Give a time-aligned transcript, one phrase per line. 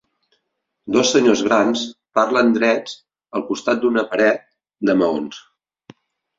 [0.95, 1.83] Dos senyors grans
[2.21, 2.97] parlen drets
[3.41, 4.45] al costat d'una paret
[4.93, 5.41] de maons.